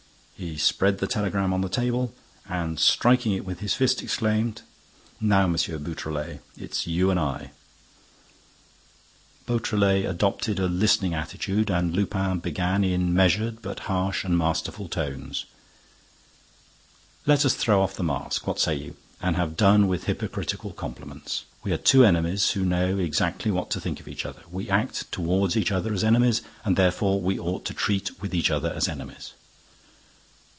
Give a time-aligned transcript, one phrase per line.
[0.43, 2.15] He spread the telegram on the table
[2.49, 4.63] and, striking it with his fist, exclaimed:
[5.19, 5.53] "Now, M.
[5.53, 7.51] Beautrelet, it's you and I!"
[9.45, 15.45] Beautrelet adopted a listening attitude and Lupin began, in measured, but harsh and masterful tones:
[17.27, 21.43] "Let us throw off the mask—what say you?—and have done with hypocritical compliments.
[21.61, 25.11] We are two enemies, who know exactly what to think of each other; we act
[25.11, 28.87] toward each other as enemies; and therefore we ought to treat with each other as
[28.87, 29.33] enemies."